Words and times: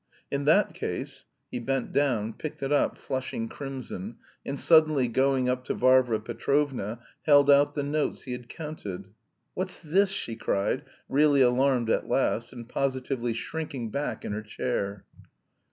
"In 0.31 0.45
that 0.45 0.73
case..." 0.73 1.25
He 1.51 1.59
bent 1.59 1.91
down, 1.91 2.33
picked 2.33 2.63
it 2.63 2.71
up, 2.71 2.97
flushing 2.97 3.47
crimson, 3.47 4.15
and 4.43 4.59
suddenly 4.59 5.07
going 5.07 5.47
up 5.47 5.63
to 5.65 5.75
Varvara 5.75 6.19
Petrovna 6.19 6.97
held 7.27 7.51
out 7.51 7.75
the 7.75 7.83
notes 7.83 8.23
he 8.23 8.31
had 8.31 8.49
counted. 8.49 9.09
"What's 9.53 9.79
this?" 9.79 10.09
she 10.09 10.35
cried, 10.35 10.85
really 11.07 11.41
alarmed 11.41 11.91
at 11.91 12.09
last, 12.09 12.51
and 12.51 12.67
positively 12.67 13.33
shrinking 13.33 13.91
back 13.91 14.25
in 14.25 14.31
her 14.31 14.41
chair. 14.41 15.05